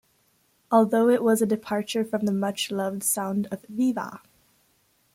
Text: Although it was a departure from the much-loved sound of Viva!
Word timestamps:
Although 0.71 1.09
it 1.09 1.21
was 1.21 1.43
a 1.43 1.45
departure 1.45 2.03
from 2.03 2.25
the 2.25 2.31
much-loved 2.31 3.03
sound 3.03 3.47
of 3.51 3.61
Viva! 3.69 4.23